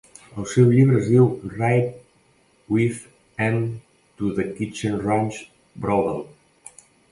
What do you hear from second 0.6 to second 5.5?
llibre es diu "Ride With Em To The Chicken Ranch